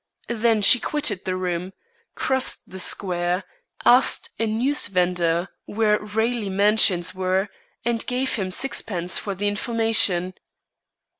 [0.29, 1.73] Then she quitted the room,
[2.15, 3.43] crossed the square,
[3.85, 7.49] asked a news vendor where Raleigh Mansions were,
[7.85, 10.33] and gave him sixpence for the information."